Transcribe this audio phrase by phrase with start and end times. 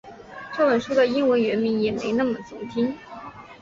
[0.57, 2.97] 这本书的英文原名也没那么耸动